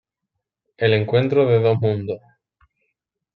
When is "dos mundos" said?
1.61-2.19